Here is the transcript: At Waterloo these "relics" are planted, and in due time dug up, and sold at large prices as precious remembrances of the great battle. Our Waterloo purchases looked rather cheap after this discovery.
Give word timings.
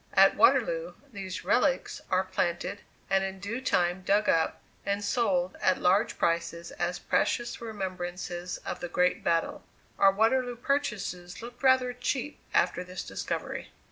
At 0.15 0.35
Waterloo 0.35 0.95
these 1.13 1.45
"relics" 1.45 2.01
are 2.09 2.23
planted, 2.23 2.81
and 3.07 3.23
in 3.23 3.39
due 3.39 3.61
time 3.61 4.01
dug 4.01 4.27
up, 4.27 4.59
and 4.83 5.05
sold 5.05 5.55
at 5.61 5.77
large 5.79 6.17
prices 6.17 6.71
as 6.71 6.97
precious 6.97 7.61
remembrances 7.61 8.57
of 8.65 8.79
the 8.79 8.89
great 8.89 9.23
battle. 9.23 9.63
Our 9.99 10.11
Waterloo 10.11 10.55
purchases 10.55 11.43
looked 11.43 11.61
rather 11.61 11.93
cheap 11.93 12.39
after 12.51 12.83
this 12.83 13.03
discovery. 13.03 13.69